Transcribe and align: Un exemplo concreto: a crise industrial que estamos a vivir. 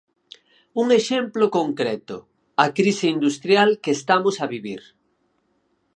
Un 0.81 0.87
exemplo 0.99 1.45
concreto: 1.57 2.17
a 2.65 2.67
crise 2.77 3.07
industrial 3.15 3.69
que 3.83 3.91
estamos 3.99 4.35
a 4.43 4.49
vivir. 4.55 4.81